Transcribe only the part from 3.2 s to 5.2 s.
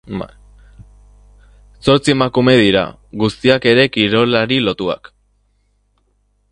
guztiak ere kirolari lotuak.